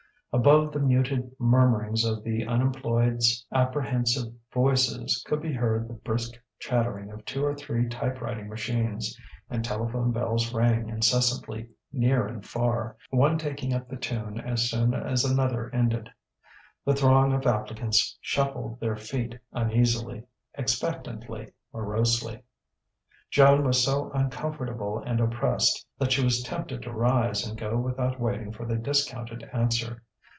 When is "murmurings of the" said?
1.39-2.45